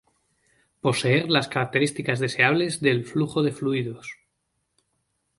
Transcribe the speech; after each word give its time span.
Poseer 0.81 1.29
las 1.29 1.47
características 1.47 2.19
deseables 2.19 2.79
del 2.81 3.05
flujo 3.05 3.43
de 3.43 3.51
fluidos. 3.51 4.17